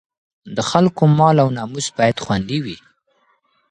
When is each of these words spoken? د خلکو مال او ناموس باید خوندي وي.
د 0.55 0.57
خلکو 0.69 1.03
مال 1.17 1.37
او 1.43 1.49
ناموس 1.57 1.87
باید 1.97 2.17
خوندي 2.23 2.59
وي. 2.65 2.77